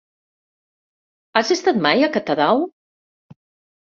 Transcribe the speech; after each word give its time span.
Has 1.41 1.51
estat 1.57 1.83
mai 1.87 2.07
a 2.07 2.11
Catadau? 2.15 2.63